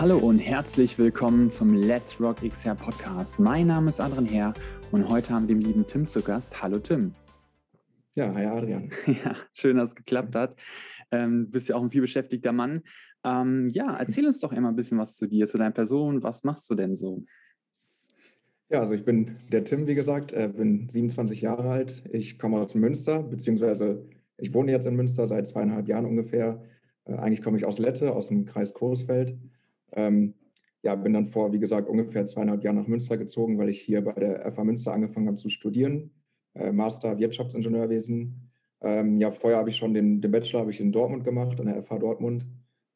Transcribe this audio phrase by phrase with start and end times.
[0.00, 3.40] Hallo und herzlich willkommen zum Let's Rock XR Podcast.
[3.40, 4.52] Mein Name ist Adrian Herr
[4.92, 6.62] und heute haben wir den lieben Tim zu Gast.
[6.62, 7.16] Hallo Tim.
[8.14, 8.92] Ja, hi Adrian.
[9.06, 10.54] Ja, schön, dass es geklappt hat.
[11.10, 12.84] Ähm, du bist ja auch ein vielbeschäftigter Mann.
[13.24, 16.22] Ähm, ja, erzähl uns doch immer ein bisschen was zu dir, zu deiner Person.
[16.22, 17.24] Was machst du denn so?
[18.68, 22.04] Ja, also ich bin der Tim, wie gesagt, äh, bin 27 Jahre alt.
[22.12, 26.62] Ich komme aus Münster, beziehungsweise ich wohne jetzt in Münster seit zweieinhalb Jahren ungefähr.
[27.04, 29.36] Äh, eigentlich komme ich aus Lette, aus dem Kreis Coesfeld.
[29.92, 30.34] Ähm,
[30.82, 34.02] ja, bin dann vor, wie gesagt, ungefähr zweieinhalb Jahren nach Münster gezogen, weil ich hier
[34.02, 36.10] bei der FH Münster angefangen habe zu studieren.
[36.54, 38.50] Äh, Master Wirtschaftsingenieurwesen.
[38.80, 41.66] Ähm, ja, vorher habe ich schon den, den Bachelor habe ich in Dortmund gemacht, an
[41.66, 42.46] der FH Dortmund.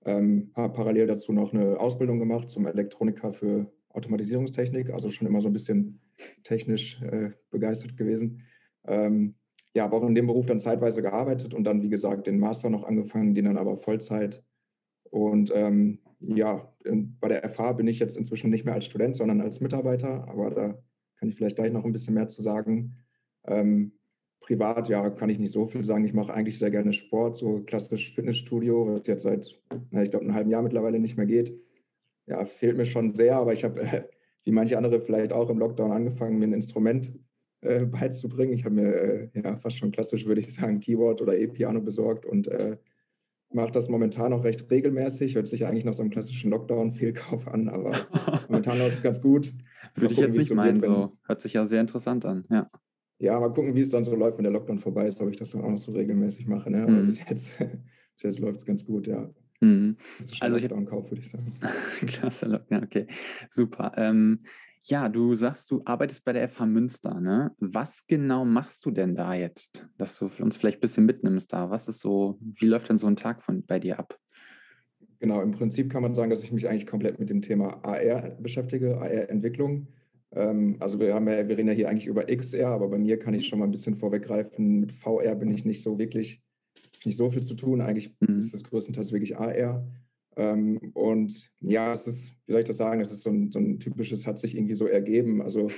[0.05, 5.41] Ähm, habe parallel dazu noch eine Ausbildung gemacht zum Elektroniker für Automatisierungstechnik, also schon immer
[5.41, 6.01] so ein bisschen
[6.45, 8.43] technisch äh, begeistert gewesen.
[8.87, 9.35] Ähm,
[9.75, 12.69] ja, habe auch in dem Beruf dann zeitweise gearbeitet und dann, wie gesagt, den Master
[12.69, 14.43] noch angefangen, den dann aber Vollzeit.
[15.11, 16.73] Und ähm, ja,
[17.21, 20.51] bei der FH bin ich jetzt inzwischen nicht mehr als Student, sondern als Mitarbeiter, aber
[20.51, 20.83] da
[21.17, 22.97] kann ich vielleicht gleich noch ein bisschen mehr zu sagen.
[23.47, 23.93] Ähm,
[24.41, 26.05] privat, ja, kann ich nicht so viel sagen.
[26.05, 30.25] Ich mache eigentlich sehr gerne Sport, so klassisch Fitnessstudio, was jetzt seit, na, ich glaube,
[30.25, 31.59] einem halben Jahr mittlerweile nicht mehr geht.
[32.27, 34.03] Ja, fehlt mir schon sehr, aber ich habe, äh,
[34.45, 37.13] wie manche andere vielleicht auch im Lockdown angefangen, mir ein Instrument
[37.61, 38.53] äh, beizubringen.
[38.53, 42.27] Ich habe mir äh, ja fast schon klassisch, würde ich sagen, Keyboard oder E-Piano besorgt
[42.27, 42.77] und äh,
[43.55, 45.35] mache das momentan auch recht regelmäßig.
[45.35, 47.93] Hört sich eigentlich nach so einem klassischen Lockdown-Fehlkauf an, aber
[48.49, 49.53] momentan läuft es ganz gut.
[49.95, 51.17] Würde ich jetzt nicht so meinen, so.
[51.27, 52.71] Hört sich ja sehr interessant an, ja.
[53.19, 55.37] Ja, mal gucken, wie es dann so läuft, wenn der Lockdown vorbei ist, ob ich
[55.37, 56.71] das dann auch noch so regelmäßig mache.
[56.71, 56.87] Ne?
[56.87, 57.07] Mhm.
[57.07, 57.59] bis jetzt,
[58.17, 59.31] bis jetzt läuft es ganz gut, ja.
[59.61, 59.97] Mhm.
[60.41, 61.55] Also ich habe Kauf, würde ich sagen.
[62.07, 63.07] Klasse, ja, okay,
[63.49, 63.93] super.
[63.97, 64.41] Ähm,
[64.85, 67.55] ja, du sagst, du arbeitest bei der FH Münster, ne?
[67.59, 71.71] Was genau machst du denn da jetzt, dass du uns vielleicht ein bisschen mitnimmst da?
[71.71, 74.19] Was ist so, wie läuft denn so ein Tag von bei dir ab?
[75.21, 78.31] Genau, im Prinzip kann man sagen, dass ich mich eigentlich komplett mit dem Thema AR
[78.41, 79.87] beschäftige, AR-Entwicklung.
[80.33, 83.19] Ähm, also wir haben ja, wir reden ja hier eigentlich über XR, aber bei mir
[83.21, 84.81] kann ich schon mal ein bisschen vorweggreifen.
[84.81, 86.43] Mit VR bin ich nicht so wirklich,
[87.05, 87.81] nicht so viel zu tun.
[87.81, 88.41] Eigentlich mhm.
[88.41, 89.87] ist das größtenteils wirklich AR.
[90.37, 93.59] Ähm, und ja, es ist, wie soll ich das sagen, es ist so ein, so
[93.59, 95.43] ein typisches, hat sich irgendwie so ergeben.
[95.43, 95.69] Also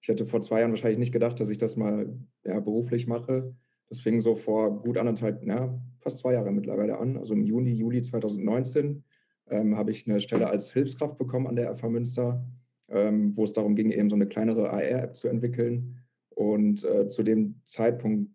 [0.00, 2.12] ich hätte vor zwei Jahren wahrscheinlich nicht gedacht, dass ich das mal
[2.44, 3.54] ja, beruflich mache.
[3.88, 7.16] Das fing so vor gut anderthalb, ja, fast zwei Jahre mittlerweile an.
[7.16, 9.04] Also im Juni, Juli 2019
[9.50, 12.44] ähm, habe ich eine Stelle als Hilfskraft bekommen an der FH Münster,
[12.88, 15.98] ähm, wo es darum ging, eben so eine kleinere AR-App zu entwickeln.
[16.30, 18.30] Und äh, zu dem Zeitpunkt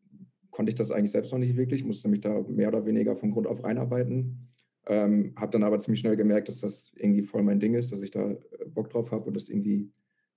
[0.52, 3.32] konnte ich das eigentlich selbst noch nicht wirklich, musste mich da mehr oder weniger von
[3.32, 4.48] Grund auf reinarbeiten.
[4.88, 8.02] Ähm, habe dann aber ziemlich schnell gemerkt, dass das irgendwie voll mein Ding ist, dass
[8.02, 8.38] ich da äh,
[8.68, 9.92] Bock drauf habe und das irgendwie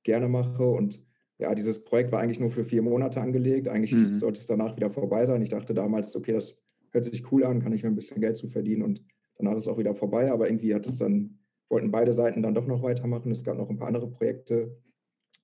[0.04, 0.64] gerne mache.
[0.64, 1.02] Und
[1.38, 3.68] ja, dieses Projekt war eigentlich nur für vier Monate angelegt.
[3.68, 4.18] Eigentlich mhm.
[4.18, 5.42] sollte es danach wieder vorbei sein.
[5.42, 6.56] Ich dachte damals, okay, das
[6.90, 9.04] hört sich cool an, kann ich mir ein bisschen Geld zu verdienen und
[9.36, 10.32] danach ist es auch wieder vorbei.
[10.32, 11.38] Aber irgendwie hat es dann,
[11.68, 13.30] wollten beide Seiten dann doch noch weitermachen.
[13.30, 14.76] Es gab noch ein paar andere Projekte.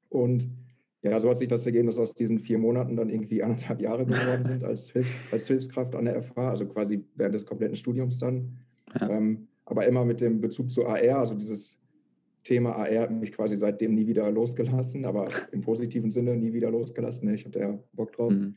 [0.08, 0.48] Und
[1.02, 4.06] ja, so hat sich das ergeben, dass aus diesen vier Monaten dann irgendwie anderthalb Jahre
[4.06, 8.18] geworden sind als, Hilfs-, als Hilfskraft an der FH, also quasi während des kompletten Studiums
[8.18, 8.58] dann.
[9.00, 9.10] Ja.
[9.10, 11.78] Ähm, aber immer mit dem Bezug zu AR, also dieses
[12.42, 16.70] Thema AR hat mich quasi seitdem nie wieder losgelassen, aber im positiven Sinne nie wieder
[16.70, 17.32] losgelassen.
[17.32, 18.32] Ich hatte ja Bock drauf.
[18.32, 18.56] Mhm.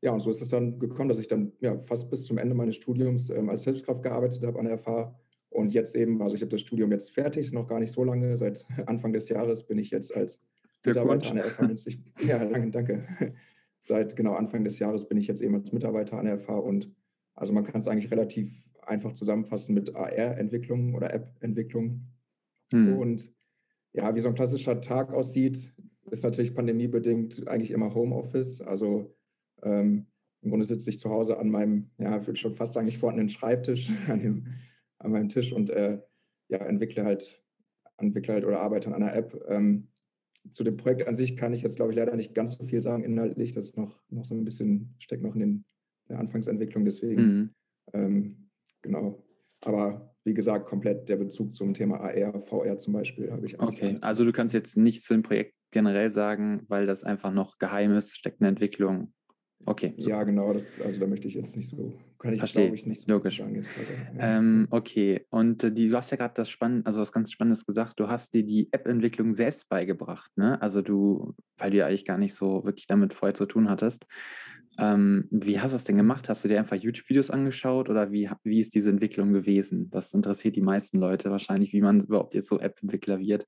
[0.00, 2.54] Ja, und so ist es dann gekommen, dass ich dann ja, fast bis zum Ende
[2.54, 5.14] meines Studiums ähm, als Hilfskraft gearbeitet habe an der FH.
[5.50, 8.04] Und jetzt eben, also ich habe das Studium jetzt fertig, ist noch gar nicht so
[8.04, 8.36] lange.
[8.36, 10.40] Seit Anfang des Jahres bin ich jetzt als
[10.84, 11.90] Mitarbeiter an der FH Münster.
[12.24, 13.34] Ja, danke, danke.
[13.80, 16.90] Seit genau Anfang des Jahres bin ich jetzt eben als Mitarbeiter an der FH und
[17.34, 22.06] also man kann es eigentlich relativ einfach zusammenfassen mit AR-Entwicklung oder App-Entwicklung.
[22.72, 22.96] Hm.
[22.98, 23.32] Und
[23.92, 25.72] ja, wie so ein klassischer Tag aussieht,
[26.10, 28.60] ist natürlich pandemiebedingt eigentlich immer Homeoffice.
[28.60, 29.14] Also
[29.62, 30.06] ähm,
[30.42, 32.98] im Grunde sitze ich zu Hause an meinem, ja, ich würde schon fast sagen, nicht
[32.98, 34.46] vorhandenen Schreibtisch, an, dem,
[34.98, 36.00] an meinem Tisch und äh,
[36.48, 37.42] ja, entwickle halt,
[37.98, 39.44] entwickle halt oder arbeite an einer App.
[39.48, 39.88] Ähm,
[40.52, 42.80] zu dem Projekt an sich kann ich jetzt, glaube ich, leider nicht ganz so viel
[42.80, 43.52] sagen inhaltlich.
[43.52, 45.64] Das ist noch, noch so ein bisschen, steckt noch in den,
[46.08, 46.84] der Anfangsentwicklung.
[46.84, 47.50] Deswegen mhm.
[47.92, 48.47] ähm,
[48.82, 49.22] Genau.
[49.64, 53.68] Aber wie gesagt, komplett der Bezug zum Thema AR, VR zum Beispiel habe ich auch.
[53.68, 57.58] Okay, also du kannst jetzt nichts zu dem Projekt generell sagen, weil das einfach noch
[57.58, 59.12] geheim ist, steckt eine Entwicklung.
[59.66, 59.94] Okay.
[59.98, 60.08] So.
[60.08, 63.02] Ja, genau, das, also da möchte ich jetzt nicht so, kann ich glaube ich nicht
[63.02, 63.38] so Logisch.
[63.38, 63.68] sagen jetzt
[64.16, 64.38] Ja.
[64.38, 67.66] Ähm, okay, und äh, die, du hast ja gerade das spannend, also was ganz Spannendes
[67.66, 70.60] gesagt, du hast dir die App-Entwicklung selbst beigebracht, ne?
[70.62, 74.06] Also du, weil du ja eigentlich gar nicht so wirklich damit vorher zu tun hattest.
[74.78, 76.28] Ähm, wie hast du das denn gemacht?
[76.28, 79.90] Hast du dir einfach YouTube-Videos angeschaut oder wie, wie ist diese Entwicklung gewesen?
[79.90, 83.46] Das interessiert die meisten Leute wahrscheinlich, wie man überhaupt jetzt so App-Entwickler wird.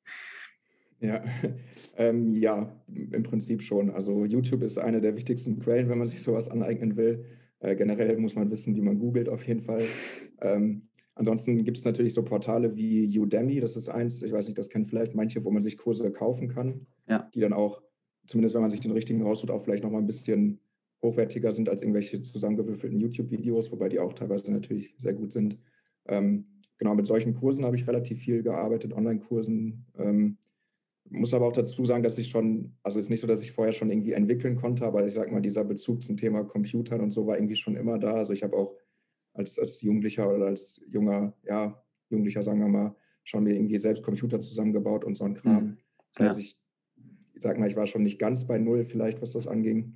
[1.00, 1.22] Ja,
[1.96, 3.90] ähm, ja, im Prinzip schon.
[3.90, 7.24] Also YouTube ist eine der wichtigsten Quellen, wenn man sich sowas aneignen will.
[7.60, 9.84] Äh, generell muss man wissen, wie man googelt auf jeden Fall.
[10.40, 14.58] Ähm, ansonsten gibt es natürlich so Portale wie Udemy, das ist eins, ich weiß nicht,
[14.58, 17.28] das kennen vielleicht manche, wo man sich Kurse kaufen kann, Ja.
[17.34, 17.82] die dann auch,
[18.26, 20.58] zumindest wenn man sich den richtigen raussucht, auch vielleicht nochmal ein bisschen
[21.02, 25.56] hochwertiger sind als irgendwelche zusammengewürfelten YouTube-Videos, wobei die auch teilweise natürlich sehr gut sind.
[26.06, 26.46] Ähm,
[26.78, 29.86] genau, mit solchen Kursen habe ich relativ viel gearbeitet, Online-Kursen.
[29.98, 30.36] Ähm,
[31.08, 33.52] muss aber auch dazu sagen, dass ich schon, also es ist nicht so, dass ich
[33.52, 37.10] vorher schon irgendwie entwickeln konnte, aber ich sage mal, dieser Bezug zum Thema Computern und
[37.12, 38.14] so war irgendwie schon immer da.
[38.14, 38.76] Also ich habe auch
[39.32, 42.94] als, als Jugendlicher oder als junger, ja, Jugendlicher, sagen wir mal,
[43.24, 45.64] schon mir irgendwie selbst Computer zusammengebaut und so ein Kram.
[45.64, 45.76] Mhm.
[46.14, 46.42] Das heißt, Ja.
[46.42, 46.58] ich,
[47.34, 49.94] ich sag mal, ich war schon nicht ganz bei Null vielleicht, was das anging.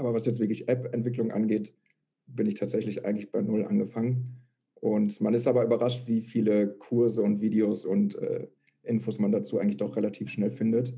[0.00, 1.74] Aber was jetzt wirklich App-Entwicklung angeht,
[2.26, 4.40] bin ich tatsächlich eigentlich bei Null angefangen.
[4.76, 8.46] Und man ist aber überrascht, wie viele Kurse und Videos und äh,
[8.82, 10.94] Infos man dazu eigentlich doch relativ schnell findet.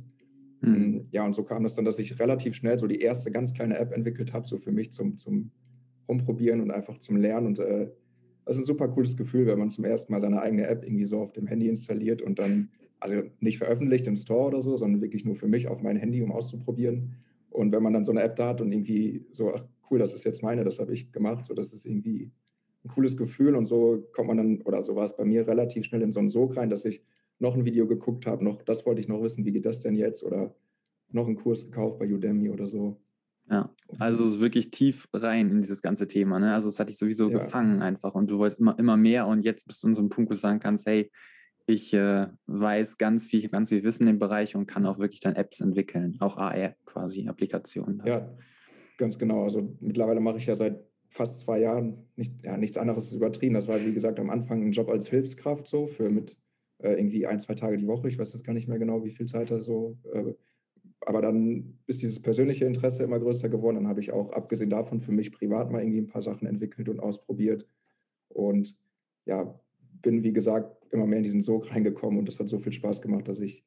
[0.60, 1.08] Mhm.
[1.10, 3.76] Ja, und so kam es dann, dass ich relativ schnell so die erste ganz kleine
[3.76, 5.50] App entwickelt habe, so für mich zum, zum
[6.08, 7.48] Rumprobieren und einfach zum Lernen.
[7.48, 7.88] Und äh,
[8.44, 11.06] das ist ein super cooles Gefühl, wenn man zum ersten Mal seine eigene App irgendwie
[11.06, 12.69] so auf dem Handy installiert und dann,
[13.00, 16.22] also nicht veröffentlicht im Store oder so, sondern wirklich nur für mich auf mein Handy,
[16.22, 17.16] um auszuprobieren.
[17.52, 20.14] Und wenn man dann so eine App da hat und irgendwie so, ach cool, das
[20.14, 22.31] ist jetzt meine, das habe ich gemacht, so das ist irgendwie
[22.84, 25.84] ein cooles Gefühl und so kommt man dann, oder so war es bei mir relativ
[25.84, 27.02] schnell in so einen Sog rein, dass ich
[27.38, 29.94] noch ein Video geguckt habe, noch das wollte ich noch wissen, wie geht das denn
[29.94, 30.54] jetzt oder
[31.10, 32.96] noch einen Kurs gekauft bei Udemy oder so.
[33.50, 36.38] Ja, also es ist wirklich tief rein in dieses ganze Thema.
[36.38, 36.55] Ne?
[36.55, 37.40] Also es hat dich sowieso Ja.
[37.40, 40.08] gefangen einfach und du wolltest immer, immer mehr und jetzt bist du in so einem
[40.08, 41.10] Punkt, wo du sagen kannst, hey,
[41.72, 45.36] ich äh, weiß ganz viel, ganz viel Wissen dem Bereich und kann auch wirklich dann
[45.36, 48.02] Apps entwickeln, auch AR quasi, Applikationen.
[48.06, 48.32] Ja,
[48.98, 49.44] ganz genau.
[49.44, 53.54] Also mittlerweile mache ich ja seit fast zwei Jahren nicht, ja, nichts anderes ist übertrieben.
[53.54, 56.36] Das war, wie gesagt, am Anfang ein Job als Hilfskraft so für mit
[56.78, 58.08] äh, irgendwie ein, zwei Tage die Woche.
[58.08, 59.98] Ich weiß jetzt gar nicht mehr genau, wie viel Zeit da so.
[60.12, 60.34] Äh,
[61.04, 63.76] aber dann ist dieses persönliche Interesse immer größer geworden.
[63.76, 66.88] Dann habe ich auch, abgesehen davon, für mich privat mal irgendwie ein paar Sachen entwickelt
[66.88, 67.66] und ausprobiert.
[68.28, 68.76] Und
[69.26, 69.58] ja,
[70.02, 73.00] bin, wie gesagt, immer mehr in diesen Sog reingekommen und das hat so viel Spaß
[73.00, 73.64] gemacht, dass ich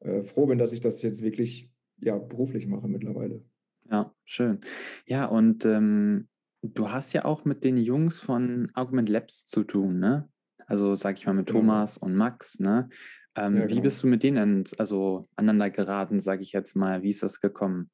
[0.00, 3.42] äh, froh bin, dass ich das jetzt wirklich ja, beruflich mache mittlerweile.
[3.90, 4.60] Ja, schön.
[5.06, 6.28] Ja, und ähm,
[6.62, 10.28] du hast ja auch mit den Jungs von Augment Labs zu tun, ne?
[10.66, 11.60] Also sag ich mal mit Genau.
[11.60, 12.88] Thomas und Max, ne?
[13.36, 13.82] Ähm, Ja, Wie genau.
[13.82, 17.02] bist du mit denen also aneinander geraten, sage ich jetzt mal?
[17.02, 17.90] Wie ist das gekommen?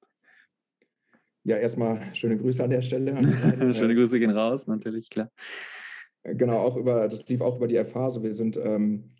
[1.44, 3.16] Ja, erstmal schöne Grüße an der Stelle.
[3.72, 5.30] Schöne Grüße gehen raus, natürlich, klar.
[6.34, 8.04] Genau, auch über, das lief auch über die FH.
[8.04, 9.10] Also wir sind, ähm,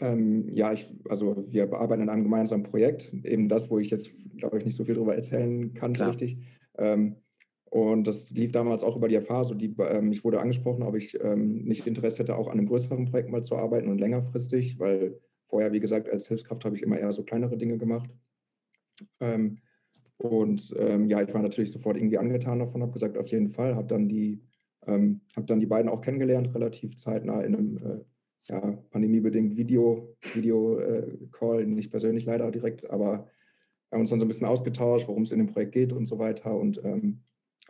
[0.00, 4.10] ähm, ja, ich, also wir bearbeiten an einem gemeinsamen Projekt, eben das, wo ich jetzt,
[4.36, 6.10] glaube ich, nicht so viel darüber erzählen kann, Klar.
[6.10, 6.38] richtig.
[6.76, 7.16] Ähm,
[7.70, 9.38] und das lief damals auch über die FH.
[9.38, 12.66] Also die, ähm, ich wurde angesprochen, ob ich ähm, nicht Interesse hätte, auch an einem
[12.66, 16.82] größeren Projekt mal zu arbeiten und längerfristig, weil vorher, wie gesagt, als Hilfskraft habe ich
[16.82, 18.10] immer eher so kleinere Dinge gemacht.
[19.20, 19.58] Ähm,
[20.16, 23.86] und ja, ich war natürlich sofort irgendwie angetan davon, habe gesagt, auf jeden Fall, habe
[23.86, 24.40] dann die
[24.88, 28.00] ähm, habe dann die beiden auch kennengelernt, relativ zeitnah in einem äh,
[28.48, 33.28] ja, pandemiebedingt Video, Video äh, Call, nicht persönlich leider direkt, aber
[33.92, 36.18] haben uns dann so ein bisschen ausgetauscht, worum es in dem Projekt geht und so
[36.18, 37.20] weiter und ähm,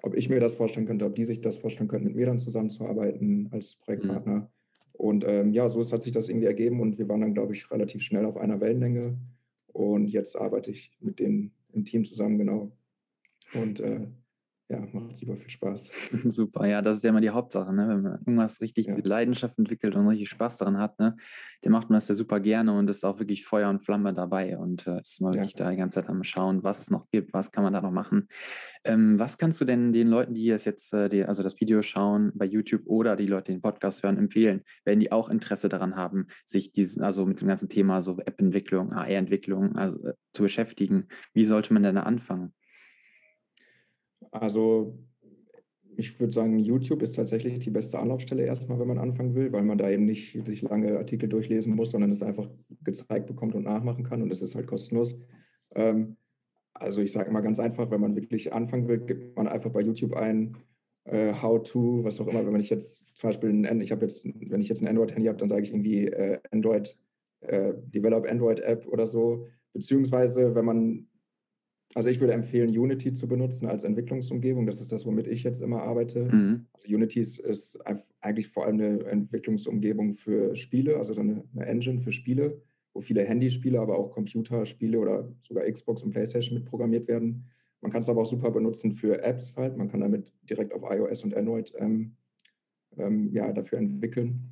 [0.03, 2.39] ob ich mir das vorstellen könnte, ob die sich das vorstellen könnten, mit mir dann
[2.39, 4.51] zusammenzuarbeiten als Projektpartner.
[4.93, 7.53] Und ähm, ja, so ist, hat sich das irgendwie ergeben und wir waren dann, glaube
[7.53, 9.19] ich, relativ schnell auf einer Wellenlänge.
[9.73, 12.73] Und jetzt arbeite ich mit denen im Team zusammen, genau.
[13.55, 14.07] Und äh,
[14.71, 15.89] ja, macht super viel Spaß.
[16.35, 17.89] Super, ja, das ist ja immer die Hauptsache, ne?
[17.89, 18.97] Wenn man irgendwas richtig Ja.
[19.03, 21.17] Leidenschaft entwickelt und richtig Spaß daran hat, ne?
[21.63, 24.59] Dann macht man das ja super gerne und ist auch wirklich Feuer und Flamme dabei
[24.59, 25.41] und äh, ist mal Ja.
[25.41, 27.81] wirklich da die ganze Zeit am Schauen, was es noch gibt, was kann man da
[27.81, 28.29] noch machen.
[28.85, 31.81] Ähm, was kannst du denn den Leuten, die es jetzt, äh, die, also das Video
[31.83, 35.69] schauen bei YouTube oder die Leute, die den Podcast hören, empfehlen, wenn die auch Interesse
[35.69, 40.43] daran haben, sich diesen, also mit dem ganzen Thema so App-Entwicklung, AR-Entwicklung also, äh, zu
[40.43, 41.09] beschäftigen?
[41.33, 42.53] Wie sollte man denn da anfangen?
[44.31, 44.99] Also
[45.97, 49.65] ich würde sagen, YouTube ist tatsächlich die beste Anlaufstelle erstmal, wenn man anfangen will, weil
[49.65, 52.49] man da eben nicht sich lange Artikel durchlesen muss, sondern es einfach
[52.85, 55.19] gezeigt bekommt und nachmachen kann und es ist halt kostenlos.
[55.75, 56.17] Ähm,
[56.73, 59.81] also ich sage mal ganz einfach, wenn man wirklich anfangen will, gibt man einfach bei
[59.81, 60.57] YouTube ein
[61.05, 62.47] äh, How to, was auch immer.
[62.47, 65.39] Wenn ich jetzt zum Beispiel, ein, ich habe jetzt, wenn ich jetzt ein Android-Handy habe,
[65.39, 66.97] dann sage ich irgendwie äh, Android,
[67.41, 69.49] äh, Develop Android App oder so.
[69.73, 71.09] Beziehungsweise, wenn man
[71.95, 74.67] also ich würde empfehlen, Unity zu benutzen als Entwicklungsumgebung.
[74.67, 76.25] Das ist das, womit ich jetzt immer arbeite.
[76.25, 76.67] Mhm.
[76.73, 77.79] Also Unity ist, ist
[78.21, 82.61] eigentlich vor allem eine Entwicklungsumgebung für Spiele, also so eine, eine Engine für Spiele,
[82.93, 87.47] wo viele Handyspiele, aber auch Computerspiele oder sogar Xbox und PlayStation mit programmiert werden.
[87.81, 89.77] Man kann es aber auch super benutzen für Apps halt.
[89.77, 92.17] Man kann damit direkt auf iOS und Android ähm,
[92.99, 94.51] ähm, ja, dafür entwickeln.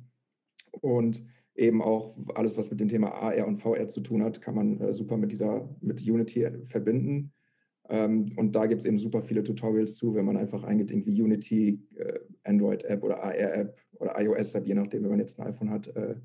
[0.81, 1.23] Und
[1.57, 4.79] eben auch alles, was mit dem Thema AR und VR zu tun hat, kann man
[4.79, 7.33] äh, super mit dieser, mit Unity äh, verbinden.
[7.89, 11.21] Ähm, und da gibt es eben super viele Tutorials zu, wenn man einfach eingibt, irgendwie
[11.21, 15.87] Unity, äh, Android-App oder AR-App oder iOS-App, je nachdem, wenn man jetzt ein iPhone hat,
[15.95, 16.15] äh,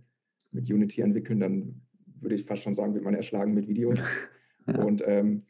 [0.50, 1.80] mit Unity entwickeln, dann
[2.20, 4.00] würde ich fast schon sagen, wird man erschlagen mit Videos.
[4.66, 4.84] ja.
[4.84, 5.44] Und ähm,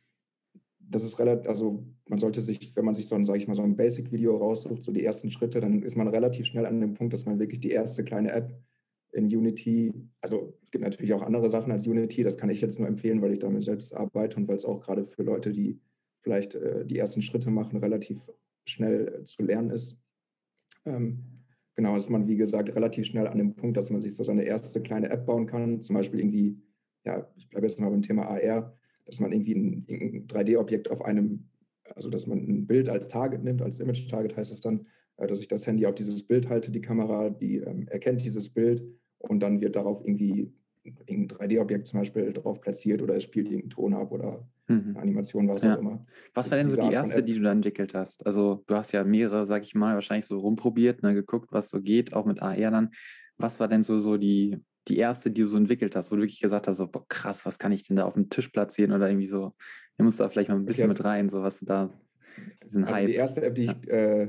[0.78, 3.56] das ist relativ, also man sollte sich, wenn man sich so ein, sage ich mal,
[3.56, 6.94] so ein Basic-Video raussucht, so die ersten Schritte, dann ist man relativ schnell an dem
[6.94, 8.54] Punkt, dass man wirklich die erste kleine App
[9.12, 12.78] in Unity, also es gibt natürlich auch andere Sachen als Unity, das kann ich jetzt
[12.78, 15.78] nur empfehlen, weil ich damit selbst arbeite und weil es auch gerade für Leute, die
[16.22, 18.20] vielleicht äh, die ersten Schritte machen, relativ
[18.64, 19.98] schnell äh, zu lernen ist.
[20.86, 21.18] Ähm,
[21.74, 24.44] genau, ist man, wie gesagt, relativ schnell an dem Punkt, dass man sich so seine
[24.44, 26.58] erste kleine App bauen kann, zum Beispiel irgendwie,
[27.04, 31.02] ja, ich bleibe jetzt mal beim Thema AR, dass man irgendwie ein, ein 3D-Objekt auf
[31.02, 31.48] einem,
[31.94, 34.86] also dass man ein Bild als Target nimmt, als Image-Target heißt es dann,
[35.18, 38.48] äh, dass ich das Handy auf dieses Bild halte, die Kamera, die ähm, erkennt dieses
[38.48, 38.82] Bild
[39.22, 40.52] und dann wird darauf irgendwie
[40.84, 44.96] ein 3D-Objekt zum Beispiel drauf platziert oder es spielt irgendeinen Ton ab oder mhm.
[44.96, 45.76] Animation, was ja.
[45.76, 46.04] auch immer.
[46.34, 48.26] Was war denn so die erste, die du dann entwickelt hast?
[48.26, 51.80] Also du hast ja mehrere, sag ich mal, wahrscheinlich so rumprobiert, ne, geguckt, was so
[51.80, 52.90] geht, auch mit AR dann.
[53.38, 56.22] Was war denn so, so die, die erste, die du so entwickelt hast, wo du
[56.22, 58.92] wirklich gesagt hast, so boah, krass, was kann ich denn da auf dem Tisch platzieren
[58.92, 59.54] oder irgendwie so,
[59.98, 61.90] nimm uns da vielleicht mal ein bisschen also, mit rein, so was du da,
[62.64, 63.06] diesen also Hype.
[63.06, 63.72] Die erste App, die ja.
[63.72, 64.28] ich äh,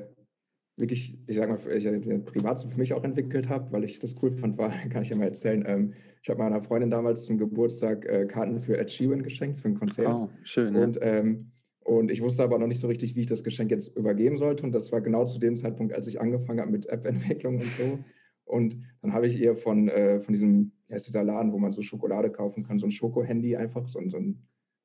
[0.75, 4.15] wirklich, ich sag mal, ich, äh, privat für mich auch entwickelt habe, weil ich das
[4.22, 5.63] cool fand, war, kann ich ja mal erzählen.
[5.68, 9.68] Ähm, ich habe meiner Freundin damals zum Geburtstag äh, Karten für Ed Sheeran geschenkt, für
[9.68, 10.08] ein Konzert.
[10.10, 10.75] Oh, schön.
[10.75, 11.03] Und, ja.
[11.03, 11.51] ähm,
[11.82, 14.63] und ich wusste aber noch nicht so richtig, wie ich das Geschenk jetzt übergeben sollte.
[14.63, 18.00] Und das war genau zu dem Zeitpunkt, als ich angefangen habe mit App-Entwicklung und so.
[18.46, 21.72] Und dann habe ich ihr von, äh, von diesem, ja, ist dieser Laden, wo man
[21.72, 24.44] so Schokolade kaufen kann, so ein Schoko-Handy einfach, so, so ein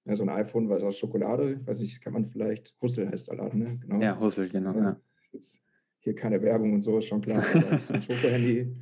[0.08, 3.28] ja, so ein iPhone, weil das Schokolade, ich weiß nicht, kann man vielleicht, Hussel heißt
[3.28, 3.78] der Laden, ne?
[3.78, 4.00] Genau.
[4.00, 4.72] Ja, Hussel, genau.
[4.72, 4.96] Ja.
[5.32, 5.60] Jetzt
[6.08, 7.42] hier keine Werbung und so, ist schon klar.
[7.86, 8.74] so ein Schoko-Handy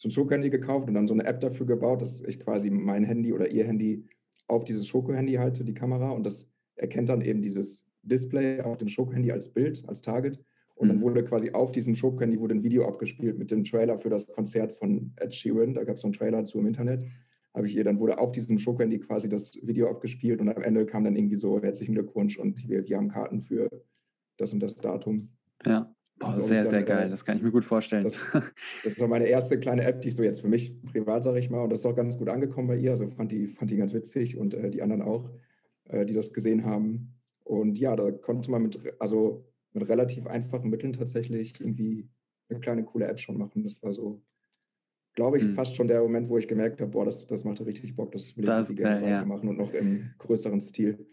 [0.00, 3.04] so ein Schoko-Handy gekauft und dann so eine App dafür gebaut, dass ich quasi mein
[3.04, 4.06] Handy oder ihr Handy
[4.48, 8.88] auf dieses Schoko-Handy halte, die Kamera, und das erkennt dann eben dieses Display auf dem
[8.88, 10.42] Schoko-Handy als Bild, als Target.
[10.74, 11.02] Und dann mhm.
[11.02, 14.72] wurde quasi auf diesem Schoko-Handy wurde ein Video abgespielt mit dem Trailer für das Konzert
[14.72, 15.74] von Ed Sheeran.
[15.74, 17.04] Da gab es so einen Trailer zu im Internet.
[17.52, 20.86] Habe ich ihr, dann wurde auf diesem Schoko-Handy quasi das Video abgespielt und am Ende
[20.86, 23.68] kam dann irgendwie so herzlichen Glückwunsch und wir, wir haben Karten für
[24.38, 25.28] das und das Datum.
[25.66, 25.94] Ja.
[26.20, 27.08] Boah, sehr, sehr geil.
[27.08, 28.04] Das kann ich mir gut vorstellen.
[28.04, 28.20] Das,
[28.84, 31.48] das war meine erste kleine App, die ich so jetzt für mich privat, sage ich
[31.48, 32.90] mal, und das ist auch ganz gut angekommen bei ihr.
[32.90, 35.30] Also fand die, fand die ganz witzig und äh, die anderen auch,
[35.88, 37.14] äh, die das gesehen haben.
[37.42, 42.06] Und ja, da konnte man mit, also mit relativ einfachen Mitteln tatsächlich irgendwie
[42.50, 43.64] eine kleine, coole App schon machen.
[43.64, 44.22] Das war so,
[45.14, 45.54] glaube ich, mhm.
[45.54, 48.36] fast schon der Moment, wo ich gemerkt habe, boah, das, das macht richtig Bock, das
[48.36, 49.24] will ich das gerne geil, ja.
[49.24, 51.06] machen und noch im größeren Stil.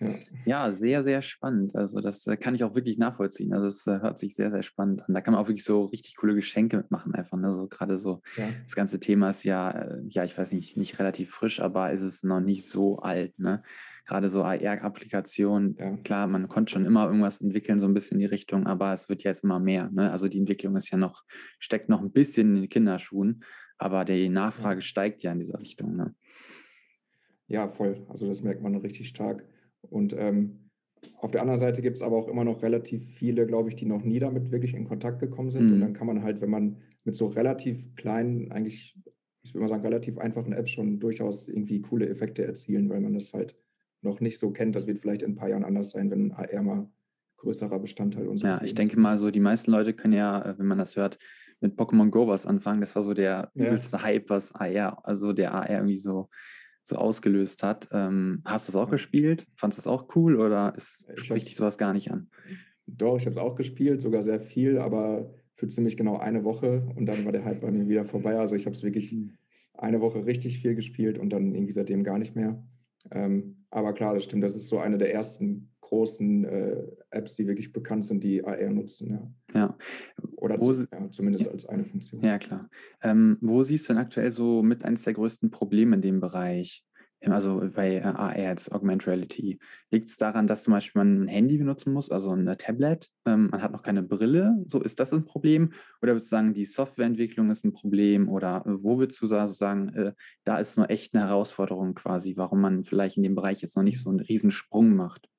[0.00, 0.14] Ja.
[0.44, 1.76] ja, sehr, sehr spannend.
[1.76, 3.52] Also das äh, kann ich auch wirklich nachvollziehen.
[3.52, 5.14] Also es äh, hört sich sehr, sehr spannend an.
[5.14, 7.38] Da kann man auch wirklich so richtig coole Geschenke mitmachen einfach.
[7.38, 7.52] Ne?
[7.52, 8.48] So gerade so, ja.
[8.64, 12.02] das ganze Thema ist ja, äh, ja, ich weiß nicht, nicht relativ frisch, aber ist
[12.02, 13.38] es noch nicht so alt.
[13.38, 13.62] Ne?
[14.04, 15.96] Gerade so AR-Applikationen, ja.
[15.98, 19.08] klar, man konnte schon immer irgendwas entwickeln, so ein bisschen in die Richtung, aber es
[19.08, 19.90] wird jetzt immer mehr.
[19.92, 20.10] Ne?
[20.10, 21.22] Also die Entwicklung ist ja noch,
[21.60, 23.44] steckt noch ein bisschen in den Kinderschuhen,
[23.78, 25.96] aber die Nachfrage steigt ja in dieser Richtung.
[25.96, 26.14] Ne?
[27.46, 28.04] Ja, voll.
[28.08, 29.44] Also das merkt man richtig stark.
[29.90, 30.70] Und ähm,
[31.18, 33.86] auf der anderen Seite gibt es aber auch immer noch relativ viele, glaube ich, die
[33.86, 35.66] noch nie damit wirklich in Kontakt gekommen sind.
[35.66, 35.72] Mhm.
[35.74, 38.96] Und dann kann man halt, wenn man mit so relativ kleinen, eigentlich,
[39.42, 43.14] ich würde mal sagen, relativ einfachen Apps schon durchaus irgendwie coole Effekte erzielen, weil man
[43.14, 43.56] das halt
[44.02, 44.76] noch nicht so kennt.
[44.76, 46.88] Das wird vielleicht in ein paar Jahren anders sein, wenn AR mal
[47.38, 50.66] größerer Bestandteil unseres Ja, ich denke mal so, die meisten Leute können ja, äh, wenn
[50.66, 51.18] man das hört,
[51.60, 52.80] mit Pokémon Go was anfangen.
[52.80, 54.02] Das war so der übelste ja.
[54.02, 56.28] Hype, was AR, also der AR irgendwie so
[56.84, 57.88] so ausgelöst hat.
[57.92, 59.46] Ähm, hast du es auch gespielt?
[59.56, 62.28] Fandest du es auch cool oder ist, spricht dich sowas gar nicht an?
[62.86, 66.86] Doch, ich habe es auch gespielt, sogar sehr viel, aber für ziemlich genau eine Woche
[66.94, 68.38] und dann war der Hype bei mir wieder vorbei.
[68.38, 69.30] Also ich habe es wirklich hm.
[69.72, 72.62] eine Woche richtig viel gespielt und dann irgendwie seitdem gar nicht mehr.
[73.10, 77.46] Ähm, aber klar, das stimmt, das ist so eine der ersten großen äh, Apps, die
[77.46, 79.10] wirklich bekannt sind, die AR nutzen.
[79.54, 79.60] Ja.
[79.60, 79.78] ja.
[80.44, 82.22] Oder Wo, zu, ja, zumindest als eine Funktion.
[82.22, 82.68] Ja, klar.
[83.02, 86.84] Ähm, wo siehst du denn aktuell so mit eines der größten Probleme in dem Bereich?
[87.26, 89.58] Also bei AR jetzt Augmented Reality.
[89.90, 93.10] Liegt es daran, dass zum Beispiel man ein Handy benutzen muss, also ein Tablet?
[93.24, 94.62] Ähm, man hat noch keine Brille.
[94.66, 95.72] So ist das ein Problem?
[96.02, 98.28] Oder würdest du sagen, die Softwareentwicklung ist ein Problem?
[98.28, 100.12] Oder äh, wo würdest du sagen, äh,
[100.44, 103.82] da ist nur echt eine Herausforderung quasi, warum man vielleicht in dem Bereich jetzt noch
[103.82, 105.30] nicht so einen riesen Sprung macht?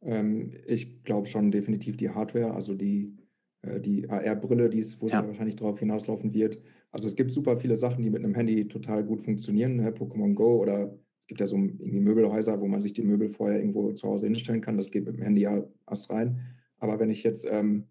[0.00, 3.16] Ähm, ich glaube schon definitiv die Hardware, also die,
[3.66, 5.20] äh, die AR-Brille, wo es ja.
[5.20, 5.26] ja.
[5.26, 6.58] wahrscheinlich darauf hinauslaufen wird.
[6.90, 9.76] Also es gibt super viele Sachen, die mit einem Handy total gut funktionieren.
[9.76, 9.90] Ne?
[9.90, 13.58] Pokémon Go oder es gibt ja so irgendwie Möbelhäuser, wo man sich die Möbel vorher
[13.58, 14.76] irgendwo zu Hause hinstellen kann.
[14.76, 16.40] Das geht mit dem Handy ja erst rein.
[16.78, 17.84] Aber wenn ich jetzt, ähm,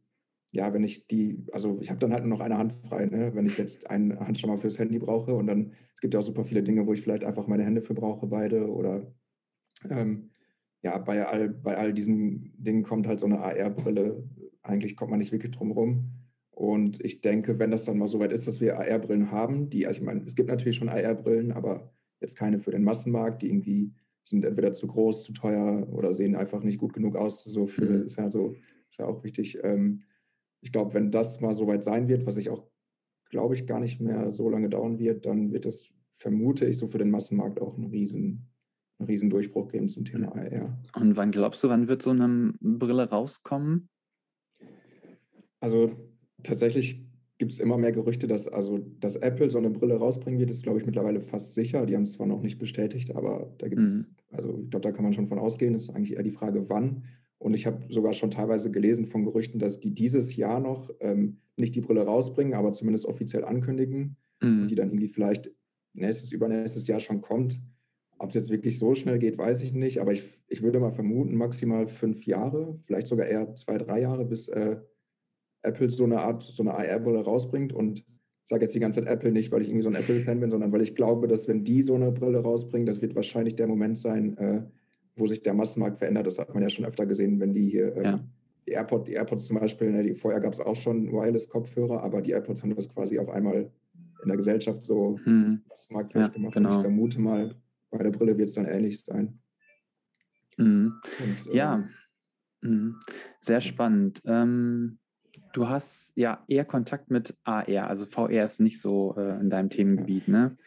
[0.51, 3.31] ja, wenn ich die, also ich habe dann halt nur noch eine Hand frei, ne?
[3.33, 6.45] wenn ich jetzt einen Handschammer fürs Handy brauche und dann, es gibt ja auch super
[6.45, 9.11] viele Dinge, wo ich vielleicht einfach meine Hände für brauche, beide oder
[9.89, 10.29] ähm,
[10.83, 14.23] ja, bei all, bei all diesen Dingen kommt halt so eine AR-Brille
[14.63, 16.11] eigentlich kommt man nicht wirklich drum rum.
[16.51, 19.87] Und ich denke, wenn das dann mal so weit ist, dass wir AR-Brillen haben, die,
[19.87, 21.91] also ich meine, es gibt natürlich schon AR-Brillen, aber
[22.21, 23.91] jetzt keine für den Massenmarkt, die irgendwie
[24.21, 27.43] sind entweder zu groß, zu teuer oder sehen einfach nicht gut genug aus.
[27.43, 28.05] So für, mhm.
[28.05, 28.55] ist ja so,
[28.89, 29.59] ist ja auch wichtig.
[29.63, 30.03] Ähm,
[30.61, 32.65] ich glaube, wenn das mal so weit sein wird, was ich auch,
[33.29, 36.87] glaube ich, gar nicht mehr so lange dauern wird, dann wird das, vermute ich, so
[36.87, 38.47] für den Massenmarkt auch ein riesen,
[38.99, 40.79] einen riesen Durchbruch geben zum Thema AR.
[40.95, 43.89] Und wann glaubst du, wann wird so eine Brille rauskommen?
[45.63, 45.91] Also
[46.43, 47.01] tatsächlich
[47.37, 50.61] gibt es immer mehr Gerüchte, dass also dass Apple so eine Brille rausbringen wird, ist
[50.61, 51.85] glaube ich mittlerweile fast sicher.
[51.85, 54.05] Die haben es zwar noch nicht bestätigt, aber da gibt es, mhm.
[54.31, 55.71] also ich glaube, da kann man schon von ausgehen.
[55.71, 57.05] Das ist eigentlich eher die Frage, wann.
[57.37, 61.37] Und ich habe sogar schon teilweise gelesen von Gerüchten, dass die dieses Jahr noch ähm,
[61.55, 64.67] nicht die Brille rausbringen, aber zumindest offiziell ankündigen, mhm.
[64.67, 65.49] die dann irgendwie vielleicht
[65.93, 67.61] nächstes, übernächstes Jahr schon kommt.
[68.19, 70.91] Ob es jetzt wirklich so schnell geht, weiß ich nicht, aber ich, ich würde mal
[70.91, 74.77] vermuten, maximal fünf Jahre, vielleicht sogar eher zwei, drei Jahre, bis äh,
[75.63, 77.73] Apple so eine Art, so eine AR-Brille rausbringt.
[77.73, 78.05] Und ich
[78.49, 80.71] sage jetzt die ganze Zeit Apple nicht, weil ich irgendwie so ein Apple-Fan bin, sondern
[80.71, 83.97] weil ich glaube, dass wenn die so eine Brille rausbringen, das wird wahrscheinlich der Moment
[83.97, 84.61] sein, äh,
[85.15, 86.27] wo sich der Massenmarkt verändert.
[86.27, 88.19] Das hat man ja schon öfter gesehen, wenn die hier äh, ja.
[88.67, 92.21] die, AirPod, die AirPods zum Beispiel, ne, die, vorher gab es auch schon Wireless-Kopfhörer, aber
[92.21, 93.71] die AirPods haben das quasi auf einmal
[94.21, 95.61] in der Gesellschaft so hm.
[95.69, 96.53] massenmarktfähig ja, gemacht.
[96.53, 96.69] Genau.
[96.69, 97.55] Und ich vermute mal,
[97.91, 99.39] bei der Brille wird es dann ähnlich sein.
[100.57, 100.93] Mhm.
[101.19, 101.87] Und, äh, ja,
[102.61, 102.95] mhm.
[103.39, 104.21] sehr spannend.
[104.25, 104.97] Ähm,
[105.53, 109.69] du hast ja eher Kontakt mit AR, also VR ist nicht so äh, in deinem
[109.69, 110.57] Themengebiet, ne?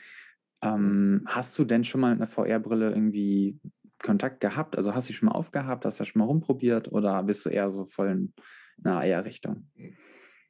[0.62, 3.58] Ähm, hast du denn schon mal mit einer VR-Brille irgendwie
[4.02, 4.76] Kontakt gehabt?
[4.76, 7.70] Also hast du schon mal aufgehabt, hast du schon mal rumprobiert oder bist du eher
[7.70, 8.32] so voll in
[8.82, 9.68] einer AR-Richtung?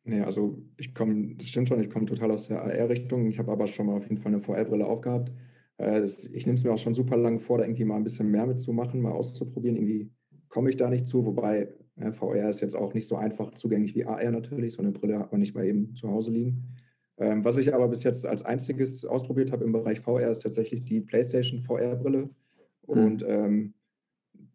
[0.05, 3.27] Nee, also ich komme, das stimmt schon, ich komme total aus der AR-Richtung.
[3.27, 5.33] Ich habe aber schon mal auf jeden Fall eine VR-Brille aufgehabt.
[5.79, 8.31] Äh, ich nehme es mir auch schon super lange vor, da irgendwie mal ein bisschen
[8.31, 9.77] mehr mitzumachen, mal auszuprobieren.
[9.77, 10.11] Irgendwie
[10.49, 11.69] komme ich da nicht zu, wobei
[12.13, 14.75] VR ist jetzt auch nicht so einfach zugänglich wie AR natürlich.
[14.75, 16.65] So eine Brille hat man nicht mal eben zu Hause liegen.
[17.19, 20.85] Ähm, was ich aber bis jetzt als einziges ausprobiert habe im Bereich VR, ist tatsächlich
[20.85, 22.25] die PlayStation VR-Brille.
[22.25, 22.29] Mhm.
[22.87, 23.75] Und ähm,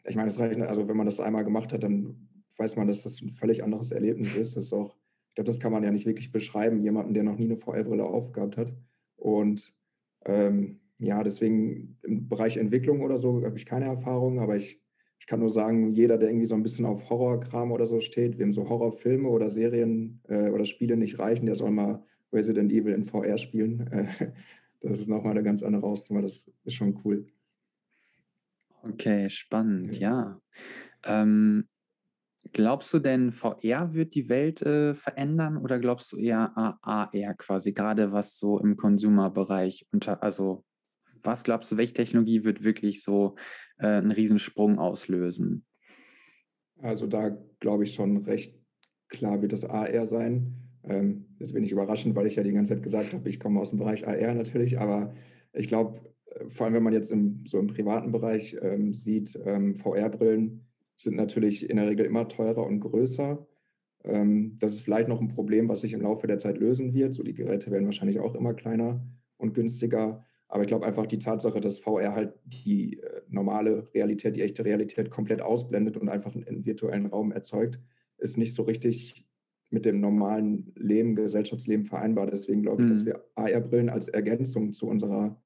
[0.07, 2.27] ich meine, das reicht, also wenn man das einmal gemacht hat, dann
[2.57, 4.55] weiß man, dass das ein völlig anderes Erlebnis ist.
[4.55, 4.95] Das ist auch,
[5.29, 8.03] ich glaube, das kann man ja nicht wirklich beschreiben, jemanden, der noch nie eine VR-Brille
[8.03, 8.73] aufgehabt hat.
[9.15, 9.73] Und
[10.25, 14.79] ähm, ja, deswegen im Bereich Entwicklung oder so habe ich keine Erfahrung, aber ich
[15.21, 18.39] ich kann nur sagen, jeder, der irgendwie so ein bisschen auf Horrorkram oder so steht,
[18.39, 22.03] wem so Horrorfilme oder Serien äh, oder Spiele nicht reichen, der soll mal
[22.33, 23.87] Resident Evil in VR spielen.
[24.81, 27.27] Äh, das ist nochmal eine ganz andere Hausnummer, das ist schon cool.
[28.81, 30.41] Okay, spannend, ja.
[31.05, 31.21] ja.
[31.21, 31.67] Ähm,
[32.51, 37.73] glaubst du denn, VR wird die Welt äh, verändern oder glaubst du eher AR quasi,
[37.73, 40.65] gerade was so im Consumer-Bereich unter, also
[41.23, 43.35] was glaubst du, welche Technologie wird wirklich so
[43.77, 45.65] äh, einen Riesensprung auslösen?
[46.77, 48.59] Also da glaube ich schon recht
[49.09, 50.55] klar wird das AR sein.
[50.83, 53.69] Ähm, das ich überraschend, weil ich ja die ganze Zeit gesagt habe, ich komme aus
[53.69, 55.13] dem Bereich AR natürlich, aber
[55.53, 59.39] ich glaube, äh, vor allem wenn man jetzt im, so im privaten Bereich ähm, sieht,
[59.45, 63.45] ähm, VR-Brillen sind natürlich in der Regel immer teurer und größer.
[64.03, 67.13] Ähm, das ist vielleicht noch ein Problem, was sich im Laufe der Zeit lösen wird.
[67.13, 69.03] So die Geräte werden wahrscheinlich auch immer kleiner
[69.37, 70.25] und günstiger.
[70.51, 74.65] Aber ich glaube einfach die Tatsache, dass VR halt die äh, normale Realität, die echte
[74.65, 77.79] Realität komplett ausblendet und einfach einen virtuellen Raum erzeugt,
[78.17, 79.25] ist nicht so richtig
[79.69, 82.27] mit dem normalen Leben, Gesellschaftsleben vereinbar.
[82.27, 82.93] Deswegen glaube ich, mhm.
[82.93, 85.41] dass wir AR-Brillen als Ergänzung zu unserer,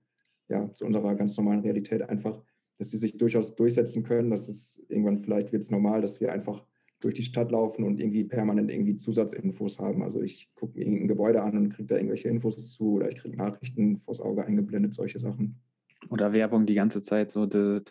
[0.47, 2.41] ja, zu unserer ganz normalen Realität einfach,
[2.79, 4.31] dass sie sich durchaus durchsetzen können.
[4.31, 6.65] Dass es irgendwann vielleicht wird es normal, dass wir einfach
[7.05, 10.01] durch die Stadt laufen und irgendwie permanent irgendwie Zusatzinfos haben.
[10.01, 13.17] Also ich gucke mir irgendein Gebäude an und kriege da irgendwelche Infos zu oder ich
[13.17, 15.61] kriege Nachrichten vors Auge eingeblendet, solche Sachen.
[16.09, 17.43] Oder Werbung die ganze Zeit so.
[17.43, 17.83] Oder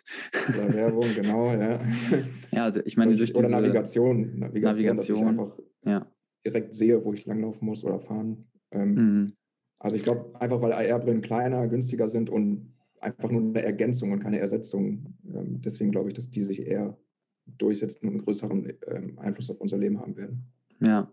[0.73, 1.79] Werbung, genau, ja.
[2.51, 4.37] Ja, ich meine, durch Oder Navigation.
[4.37, 6.11] Navigation, Navigation dass ich einfach ja.
[6.45, 8.49] direkt sehe, wo ich langlaufen muss oder fahren.
[8.71, 9.33] Ähm, mhm.
[9.79, 14.19] Also ich glaube, einfach weil AR-Brillen kleiner, günstiger sind und einfach nur eine Ergänzung und
[14.19, 15.15] keine Ersetzung.
[15.33, 16.97] Ähm, deswegen glaube ich, dass die sich eher
[17.45, 20.45] durchsetzen und einen größeren ähm, Einfluss auf unser Leben haben werden.
[20.79, 21.11] Ja.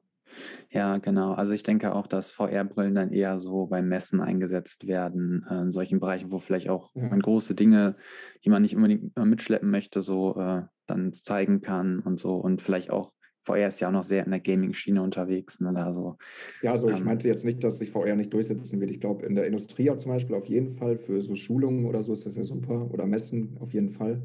[0.70, 1.32] Ja, genau.
[1.32, 5.72] Also ich denke auch, dass VR-Brillen dann eher so beim Messen eingesetzt werden, äh, in
[5.72, 7.08] solchen Bereichen, wo vielleicht auch ja.
[7.08, 7.96] man große Dinge,
[8.44, 12.36] die man nicht unbedingt mitschleppen möchte, so äh, dann zeigen kann und so.
[12.36, 13.12] Und vielleicht auch,
[13.44, 15.60] VR ist ja auch noch sehr in der Gaming-Schiene unterwegs.
[15.60, 16.16] Ne, also,
[16.62, 18.92] ja, also ich ähm, meinte jetzt nicht, dass sich VR nicht durchsetzen wird.
[18.92, 22.02] Ich glaube, in der Industrie auch zum Beispiel auf jeden Fall, für so Schulungen oder
[22.02, 22.88] so ist das ja super.
[22.92, 24.22] Oder Messen auf jeden Fall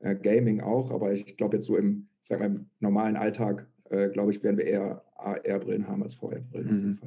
[0.00, 4.08] äh, Gaming auch, aber ich glaube jetzt so im, sag mal, im normalen Alltag, äh,
[4.08, 6.68] glaube ich, werden wir eher AR-Brillen haben als VR-Brillen.
[6.68, 6.98] Mhm.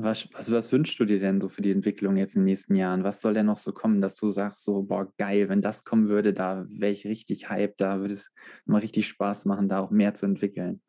[0.00, 2.76] Was, also was wünschst du dir denn so für die Entwicklung jetzt in den nächsten
[2.76, 3.02] Jahren?
[3.02, 6.08] Was soll denn noch so kommen, dass du sagst, so, boah, geil, wenn das kommen
[6.08, 8.32] würde, da wäre ich richtig hyped, da würde es
[8.64, 10.80] mal richtig Spaß machen, da auch mehr zu entwickeln?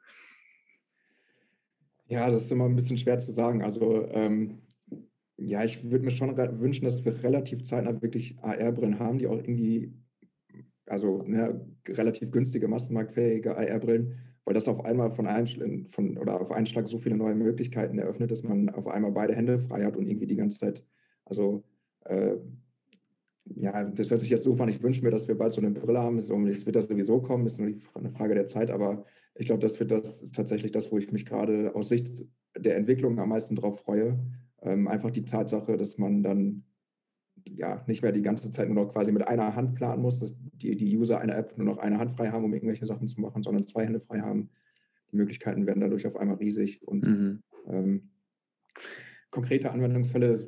[2.08, 3.64] Ja, das ist immer ein bisschen schwer zu sagen.
[3.64, 4.60] Also ähm,
[5.38, 9.38] ja, ich würde mir schon wünschen, dass wir relativ zeitnah wirklich AR-Brillen haben, die auch
[9.38, 9.92] irgendwie,
[10.90, 16.52] also ne, relativ günstige, massenmarktfähige AR-Brillen, weil das auf einmal von einem von, oder auf
[16.52, 19.96] einen Schlag so viele neue Möglichkeiten eröffnet, dass man auf einmal beide Hände frei hat
[19.96, 20.84] und irgendwie die ganze Zeit,
[21.26, 21.64] also
[22.06, 22.36] äh,
[23.56, 25.72] ja, das hört sich jetzt so an, ich wünsche mir, dass wir bald so eine
[25.72, 26.18] Brille haben.
[26.18, 29.80] Es wird das sowieso kommen, ist nur eine Frage der Zeit, aber ich glaube, das
[29.80, 32.26] wird das ist tatsächlich das, wo ich mich gerade aus Sicht
[32.58, 34.20] der Entwicklung am meisten drauf freue.
[34.62, 36.64] Ähm, einfach die Tatsache, dass man dann
[37.46, 40.36] ja nicht mehr die ganze Zeit nur noch quasi mit einer Hand planen muss, dass
[40.62, 43.22] die, die User einer App nur noch eine Hand frei haben, um irgendwelche Sachen zu
[43.22, 44.50] machen, sondern zwei Hände frei haben.
[45.12, 47.44] Die Möglichkeiten werden dadurch auf einmal riesig und mhm.
[47.68, 48.10] ähm,
[49.32, 50.48] konkrete Anwendungsfälle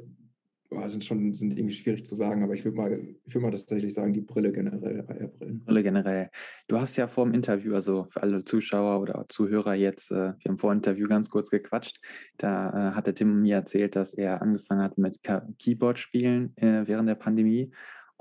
[0.87, 4.13] sind schon sind irgendwie schwierig zu sagen, aber ich würde mal, ich mal tatsächlich sagen,
[4.13, 5.63] die Brille generell, AR-Brillen.
[5.65, 6.29] Brille generell.
[6.67, 10.49] Du hast ja vor dem Interview, also für alle Zuschauer oder Zuhörer jetzt, äh, wir
[10.49, 11.99] haben vor dem Interview ganz kurz gequatscht.
[12.37, 15.19] Da äh, hatte Tim mir erzählt, dass er angefangen hat mit
[15.59, 17.71] Keyboard-Spielen äh, während der Pandemie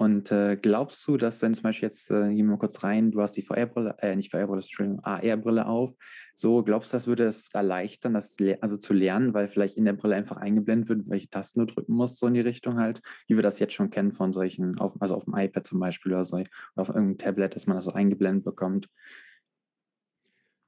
[0.00, 3.10] und äh, glaubst du, dass wenn zum Beispiel jetzt, äh, gehen wir mal kurz rein,
[3.10, 5.94] du hast die VR-Brille, äh, nicht VR-Brille, Entschuldigung, AR-Brille auf,
[6.34, 9.92] so glaubst du, das würde es erleichtern, das also zu lernen, weil vielleicht in der
[9.92, 13.36] Brille einfach eingeblendet wird, welche Tasten du drücken musst, so in die Richtung halt, wie
[13.36, 16.24] wir das jetzt schon kennen von solchen, auf, also auf dem iPad zum Beispiel oder
[16.24, 18.88] so, oder auf irgendeinem Tablet, dass man das so eingeblendet bekommt.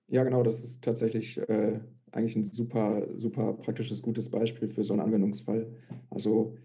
[0.09, 4.93] Ja, genau, das ist tatsächlich äh, eigentlich ein super, super praktisches, gutes Beispiel für so
[4.93, 5.73] einen Anwendungsfall.
[6.11, 6.59] Also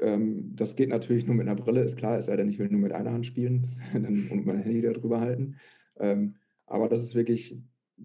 [0.00, 2.68] ähm, das geht natürlich nur mit einer Brille, ist klar, es sei denn, ich will
[2.68, 5.56] nur mit einer Hand spielen und mein Handy darüber halten.
[5.98, 7.58] Ähm, aber das ist wirklich,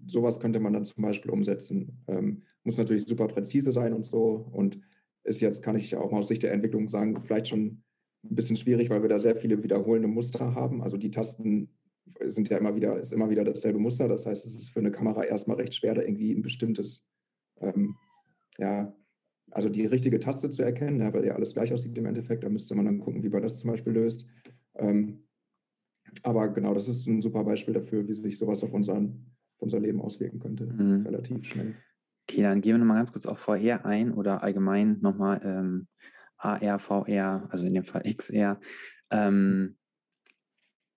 [0.06, 2.02] sowas könnte man dann zum Beispiel umsetzen.
[2.08, 4.48] Ähm, muss natürlich super präzise sein und so.
[4.52, 4.80] Und
[5.24, 7.82] ist jetzt, kann ich auch mal aus Sicht der Entwicklung sagen, vielleicht schon
[8.24, 10.82] ein bisschen schwierig, weil wir da sehr viele wiederholende Muster haben.
[10.82, 11.70] Also die Tasten
[12.24, 14.08] sind ja immer wieder, ist immer wieder dasselbe Muster.
[14.08, 17.04] Das heißt, es ist für eine Kamera erstmal recht schwer, da irgendwie ein bestimmtes
[17.60, 17.96] ähm,
[18.58, 18.94] ja,
[19.52, 22.44] also die richtige Taste zu erkennen, ja, weil ja alles gleich aussieht im Endeffekt.
[22.44, 24.26] Da müsste man dann gucken, wie man das zum Beispiel löst.
[24.74, 25.24] Ähm,
[26.22, 29.80] aber genau, das ist ein super Beispiel dafür, wie sich sowas auf, unseren, auf unser
[29.80, 31.02] Leben auswirken könnte, mhm.
[31.02, 31.74] relativ schnell.
[32.28, 35.86] Okay, dann gehen wir nochmal ganz kurz auf VR ein oder allgemein nochmal ähm,
[36.36, 38.60] AR, VR, also in dem Fall XR.
[39.10, 39.76] Ähm,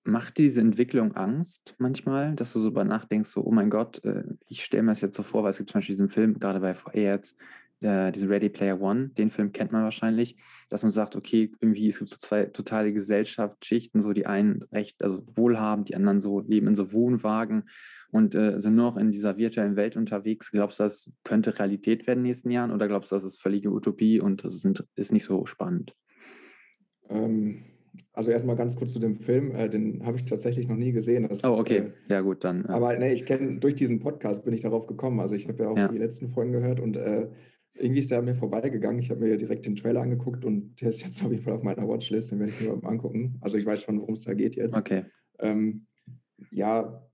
[0.04, 4.24] macht diese Entwicklung Angst manchmal, dass du so über nachdenkst, so, oh mein Gott, äh,
[4.48, 6.60] ich stelle mir das jetzt so vor, weil es gibt zum Beispiel diesen Film, gerade
[6.60, 7.36] bei VR jetzt,
[7.82, 10.38] äh, diesen Ready Player One, den Film kennt man wahrscheinlich,
[10.70, 15.04] dass man sagt, okay, irgendwie es gibt so zwei totale Gesellschaftsschichten, so die einen recht,
[15.04, 17.70] also wohlhabend, die anderen so leben in so Wohnwagen
[18.12, 20.52] und äh, sind nur noch in dieser virtuellen Welt unterwegs.
[20.52, 23.42] Glaubst du, das könnte Realität werden in den nächsten Jahren oder glaubst du, das ist
[23.42, 25.94] völlige Utopie und das ist, ist nicht so spannend?
[27.10, 27.66] Ähm,
[28.14, 31.28] also erstmal ganz kurz zu dem Film, äh, den habe ich tatsächlich noch nie gesehen.
[31.28, 31.78] Das oh, okay.
[31.78, 32.64] Ist, äh, ja, gut, dann.
[32.68, 32.76] Ja.
[32.76, 35.20] Aber nee, ich kenne durch diesen Podcast bin ich darauf gekommen.
[35.20, 35.88] Also ich habe ja auch ja.
[35.88, 37.28] die letzten Folgen gehört und äh,
[37.76, 39.00] irgendwie ist der an mir vorbeigegangen.
[39.00, 41.64] Ich habe mir direkt den Trailer angeguckt und der ist jetzt auf jeden Fall auf
[41.64, 43.38] meiner Watchlist, den werde ich mir mal angucken.
[43.42, 44.76] Also ich weiß schon, worum es da geht jetzt.
[44.76, 45.04] Okay.
[45.40, 45.86] Ähm,
[46.52, 47.06] ja,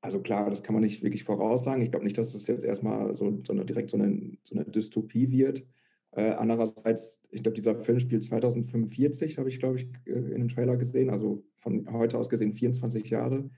[0.00, 1.82] also klar, das kann man nicht wirklich voraussagen.
[1.82, 4.64] Ich glaube nicht, dass es jetzt erstmal so, so eine, direkt so eine, so eine
[4.64, 5.66] Dystopie wird.
[6.12, 10.48] Äh, andererseits, ich glaube, dieser Film spielt 2045, habe ich, glaube ich, äh, in dem
[10.48, 11.10] Trailer gesehen.
[11.10, 13.50] Also von heute aus gesehen 24 Jahre.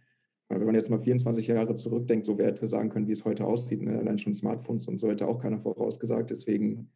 [0.49, 3.45] Weil wenn man jetzt mal 24 Jahre zurückdenkt, so hätte sagen können, wie es heute
[3.45, 3.83] aussieht.
[3.83, 3.99] Ne?
[3.99, 6.31] Allein schon Smartphones und so hätte auch keiner vorausgesagt.
[6.31, 6.91] Deswegen,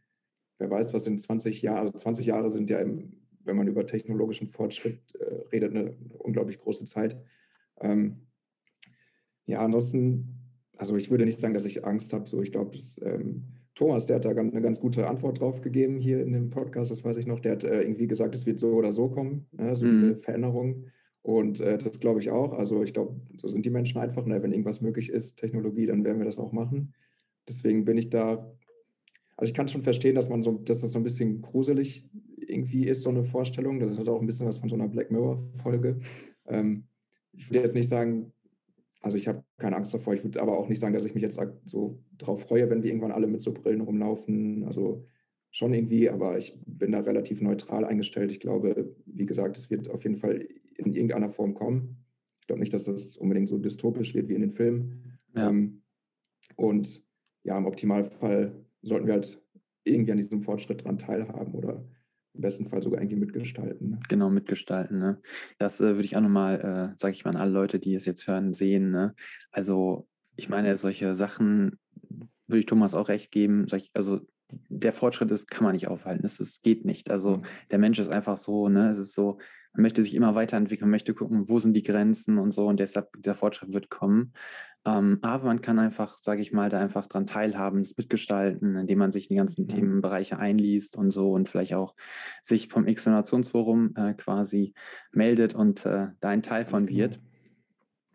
[0.58, 3.12] wer weiß, was in 20 Jahren, also 20 Jahre sind ja, im,
[3.44, 7.16] wenn man über technologischen Fortschritt äh, redet, eine unglaublich große Zeit.
[7.80, 8.26] Ähm,
[9.46, 10.36] ja, ansonsten,
[10.76, 12.28] also ich würde nicht sagen, dass ich Angst habe.
[12.28, 16.22] So, ich glaube, ähm, Thomas, der hat da eine ganz gute Antwort drauf gegeben hier
[16.22, 17.40] in dem Podcast, das weiß ich noch.
[17.40, 19.74] Der hat äh, irgendwie gesagt, es wird so oder so kommen, ne?
[19.74, 19.90] so mhm.
[19.90, 20.84] diese Veränderung.
[21.22, 22.52] Und äh, das glaube ich auch.
[22.52, 24.24] Also ich glaube, so sind die Menschen einfach.
[24.24, 24.42] Ne?
[24.42, 26.94] Wenn irgendwas möglich ist, Technologie, dann werden wir das auch machen.
[27.48, 28.50] Deswegen bin ich da,
[29.36, 32.86] also ich kann schon verstehen, dass man so, dass das so ein bisschen gruselig irgendwie
[32.86, 33.80] ist, so eine Vorstellung.
[33.80, 36.00] Das hat auch ein bisschen was von so einer Black Mirror-Folge.
[36.46, 36.84] Ähm,
[37.32, 38.32] ich würde jetzt nicht sagen,
[39.02, 40.14] also ich habe keine Angst davor.
[40.14, 42.90] Ich würde aber auch nicht sagen, dass ich mich jetzt so drauf freue, wenn wir
[42.90, 44.64] irgendwann alle mit so Brillen rumlaufen.
[44.64, 45.04] Also
[45.50, 48.30] schon irgendwie, aber ich bin da relativ neutral eingestellt.
[48.30, 52.04] Ich glaube, wie gesagt, es wird auf jeden Fall in irgendeiner Form kommen.
[52.40, 55.18] Ich glaube nicht, dass das unbedingt so dystopisch wird wie in den Filmen.
[55.34, 55.48] Ja.
[55.48, 55.82] Ähm,
[56.56, 57.02] und
[57.44, 59.40] ja, im Optimalfall sollten wir halt
[59.84, 61.84] irgendwie an diesem Fortschritt dran teilhaben oder
[62.34, 63.90] im besten Fall sogar irgendwie mitgestalten.
[63.90, 64.00] Ne?
[64.08, 64.98] Genau, mitgestalten.
[64.98, 65.20] Ne?
[65.58, 68.06] Das äh, würde ich auch nochmal, äh, sage ich mal, an alle Leute, die es
[68.06, 68.90] jetzt hören, sehen.
[68.90, 69.14] Ne?
[69.50, 70.06] Also,
[70.36, 71.78] ich meine, solche Sachen
[72.46, 73.66] würde ich Thomas auch recht geben.
[73.72, 74.20] Ich, also,
[74.68, 76.24] der Fortschritt ist, kann man nicht aufhalten.
[76.24, 77.10] Es, es geht nicht.
[77.10, 77.42] Also, mhm.
[77.70, 78.90] der Mensch ist einfach so, ne?
[78.90, 79.38] es ist so,
[79.72, 82.66] man möchte sich immer weiterentwickeln, möchte gucken, wo sind die Grenzen und so.
[82.66, 84.32] Und deshalb, dieser Fortschritt wird kommen.
[84.86, 88.98] Ähm, aber man kann einfach, sage ich mal, da einfach dran teilhaben, es mitgestalten, indem
[88.98, 89.68] man sich in die ganzen mhm.
[89.68, 91.94] Themenbereiche einliest und so und vielleicht auch
[92.42, 94.74] sich vom X-Innovationsforum äh, quasi
[95.12, 96.98] meldet und äh, da ein Teil von genau.
[96.98, 97.20] wird.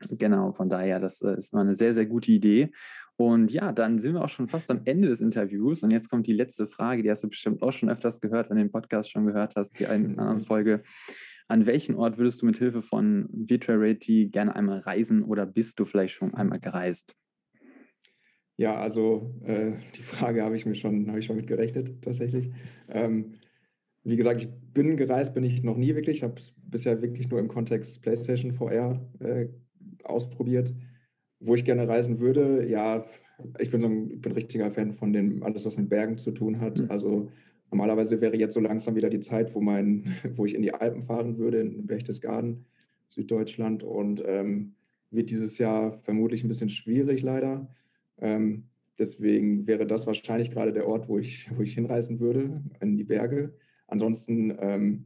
[0.10, 2.72] Genau, von daher, das äh, ist mal eine sehr, sehr gute Idee.
[3.18, 5.84] Und ja, dann sind wir auch schon fast am Ende des Interviews.
[5.84, 8.58] Und jetzt kommt die letzte Frage, die hast du bestimmt auch schon öfters gehört, wenn
[8.58, 10.84] du den Podcast schon gehört hast, die einen anderen Folge.
[11.48, 15.80] An welchen Ort würdest du mit Hilfe von Virtual Reality gerne einmal reisen oder bist
[15.80, 17.16] du vielleicht schon einmal gereist?
[18.58, 22.52] Ja, also äh, die Frage habe ich mir schon, habe ich schon mit gerechnet, tatsächlich.
[22.90, 23.34] Ähm,
[24.04, 26.18] wie gesagt, ich bin gereist, bin ich noch nie wirklich.
[26.18, 29.48] Ich habe es bisher wirklich nur im Kontext PlayStation VR äh,
[30.04, 30.74] ausprobiert.
[31.40, 33.04] Wo ich gerne reisen würde, ja,
[33.60, 36.32] ich bin so ein, bin ein richtiger Fan von dem, alles, was mit Bergen zu
[36.32, 36.80] tun hat.
[36.80, 36.90] Mhm.
[36.90, 37.30] Also
[37.76, 41.02] normalerweise wäre jetzt so langsam wieder die Zeit, wo, mein, wo ich in die Alpen
[41.02, 42.66] fahren würde, in Berchtesgaden,
[43.10, 43.84] Süddeutschland.
[43.84, 44.76] Und ähm,
[45.12, 47.68] wird dieses Jahr vermutlich ein bisschen schwierig, leider.
[48.20, 48.64] Ähm,
[48.98, 53.04] deswegen wäre das wahrscheinlich gerade der Ort, wo ich, wo ich hinreisen würde, in die
[53.04, 53.54] Berge.
[53.88, 55.06] Ansonsten ähm,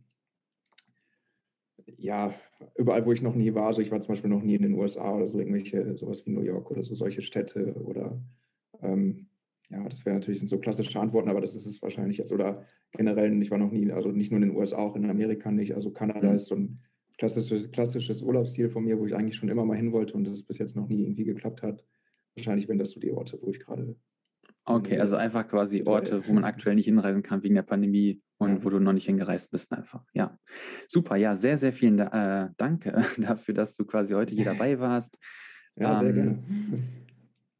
[1.98, 2.34] ja,
[2.76, 3.68] überall, wo ich noch nie war.
[3.68, 6.32] Also ich war zum Beispiel noch nie in den USA oder so, irgendwelche, sowas wie
[6.32, 8.22] New York oder so, solche Städte oder
[8.82, 9.29] ähm,
[9.70, 12.32] ja, das wäre natürlich so klassische Antworten, aber das ist es wahrscheinlich jetzt.
[12.32, 15.52] Oder generell, ich war noch nie, also nicht nur in den USA, auch in Amerika
[15.52, 15.76] nicht.
[15.76, 16.36] Also Kanada mhm.
[16.36, 16.80] ist so ein
[17.18, 20.44] klassisches, klassisches Urlaubsziel von mir, wo ich eigentlich schon immer mal hin wollte und das
[20.44, 21.86] bis jetzt noch nie irgendwie geklappt hat.
[22.36, 23.96] Wahrscheinlich wären das so die Orte, wo ich gerade
[24.66, 28.50] Okay, also einfach quasi Orte, wo man aktuell nicht hinreisen kann wegen der Pandemie und
[28.50, 28.64] ja.
[28.64, 30.06] wo du noch nicht hingereist bist einfach.
[30.14, 30.38] Ja,
[30.88, 31.16] super.
[31.16, 32.84] Ja, sehr, sehr vielen äh, Dank
[33.18, 35.18] dafür, dass du quasi heute hier dabei warst.
[35.76, 36.44] Ja, sehr ähm, gerne.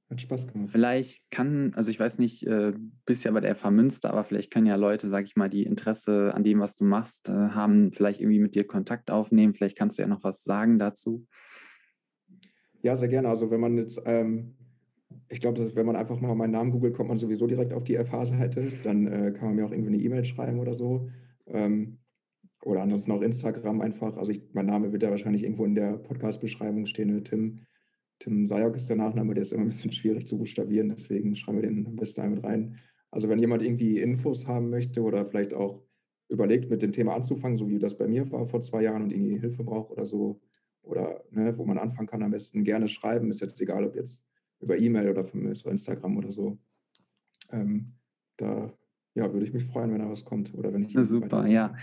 [0.10, 0.72] Hat Spaß gemacht.
[0.72, 2.74] Vielleicht kann, also ich weiß nicht, äh,
[3.06, 5.64] bist ja bei der FH Münster, aber vielleicht können ja Leute, sag ich mal, die
[5.64, 9.54] Interesse an dem, was du machst, äh, haben, vielleicht irgendwie mit dir Kontakt aufnehmen.
[9.54, 11.28] Vielleicht kannst du ja noch was sagen dazu.
[12.82, 13.30] Ja, sehr gerne.
[13.30, 14.56] Also wenn man jetzt ähm,
[15.30, 17.98] ich glaube, wenn man einfach mal meinen Namen googelt, kommt man sowieso direkt auf die
[17.98, 18.72] FH-Seite.
[18.84, 21.10] Dann äh, kann man mir auch irgendwie eine E-Mail schreiben oder so.
[21.48, 22.00] Ähm,
[22.64, 24.18] oder ansonsten auch Instagram einfach.
[24.18, 27.14] Also ich, mein Name wird ja wahrscheinlich irgendwo in der Podcast-Beschreibung stehen.
[27.14, 27.24] Ne?
[27.24, 27.62] Tim,
[28.20, 31.62] Tim Sayok ist der Nachname, der ist immer ein bisschen schwierig zu buchstabieren, deswegen schreiben
[31.62, 32.80] wir den am besten einmal rein.
[33.12, 35.82] Also wenn jemand irgendwie Infos haben möchte oder vielleicht auch
[36.28, 39.12] überlegt, mit dem Thema anzufangen, so wie das bei mir war vor zwei Jahren und
[39.12, 40.42] irgendwie Hilfe braucht oder so,
[40.84, 43.32] oder ne, wo man anfangen kann, am besten gerne schreiben.
[43.32, 44.24] Ist jetzt egal, ob jetzt
[44.60, 46.58] über E-Mail oder von mir so Instagram oder so.
[47.52, 47.94] Ähm,
[48.38, 48.74] da
[49.16, 50.94] ja, würde ich mich freuen, wenn da was kommt oder wenn ich.
[50.94, 51.76] Super, ja.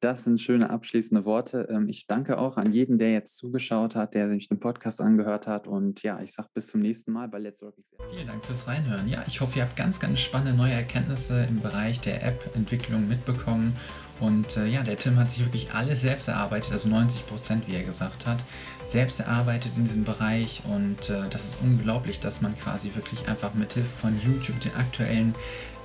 [0.00, 1.68] Das sind schöne abschließende Worte.
[1.70, 5.46] Ähm, ich danke auch an jeden, der jetzt zugeschaut hat, der sich den Podcast angehört
[5.46, 5.66] hat.
[5.66, 7.74] Und ja, ich sage bis zum nächsten Mal bei Let's Work.
[8.14, 9.06] Vielen Dank fürs Reinhören.
[9.06, 13.74] Ja, ich hoffe, ihr habt ganz, ganz spannende neue Erkenntnisse im Bereich der App-Entwicklung mitbekommen.
[14.20, 17.74] Und äh, ja, der Tim hat sich wirklich alles selbst erarbeitet, also 90 Prozent, wie
[17.74, 18.38] er gesagt hat
[18.90, 23.54] selbst erarbeitet in diesem Bereich und äh, das ist unglaublich, dass man quasi wirklich einfach
[23.54, 25.32] mit Hilfe von YouTube den aktuellen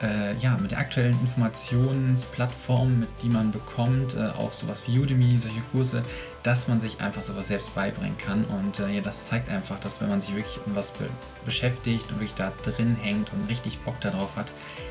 [0.01, 5.37] äh, ja, mit der aktuellen Informationsplattform, mit die man bekommt, äh, auch sowas wie Udemy,
[5.39, 6.01] solche Kurse,
[6.43, 8.43] dass man sich einfach sowas selbst beibringen kann.
[8.45, 11.05] Und äh, ja, das zeigt einfach, dass wenn man sich wirklich um was be
[11.45, 14.47] beschäftigt und wirklich da drin hängt und richtig Bock darauf hat,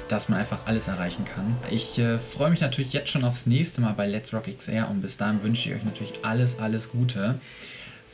[0.09, 1.57] dass man einfach alles erreichen kann.
[1.71, 5.03] Ich äh, freue mich natürlich jetzt schon aufs nächste Mal bei Let's Rock XR und
[5.03, 7.41] bis dahin wünsche ich euch natürlich alles, alles Gute.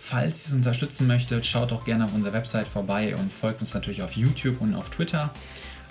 [0.03, 3.75] Falls ihr es unterstützen möchtet, schaut auch gerne auf unserer Website vorbei und folgt uns
[3.75, 5.31] natürlich auf YouTube und auf Twitter.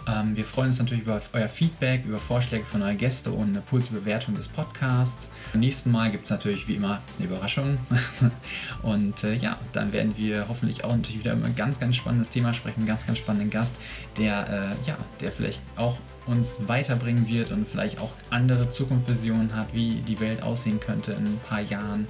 [0.08, 3.62] Ähm, wir freuen uns natürlich über euer Feedback, über Vorschläge von euren Gästen und eine
[3.62, 5.30] positive Bewertung des Podcasts.
[5.54, 7.78] Beim nächsten Mal gibt es natürlich wie immer eine Überraschung.
[8.84, 12.32] und äh, ja, dann werden wir hoffentlich auch natürlich wieder über ein ganz, ganz spannendes
[12.32, 13.74] Thema sprechen, einen ganz, ganz spannenden Gast,
[14.18, 19.74] der, äh, ja, der vielleicht auch uns weiterbringen wird und vielleicht auch andere Zukunftsvisionen hat,
[19.74, 22.08] wie die Welt aussehen könnte in ein paar Jahren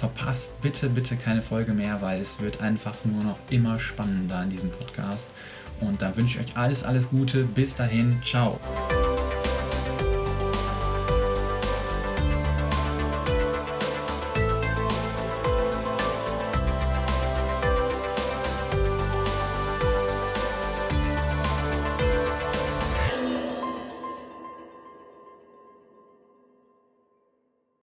[0.00, 4.50] verpasst bitte, bitte keine Folge mehr, weil es wird einfach nur noch immer spannender in
[4.50, 5.26] diesem Podcast.
[5.80, 7.44] Und dann wünsche ich euch alles, alles Gute.
[7.44, 8.58] Bis dahin, ciao.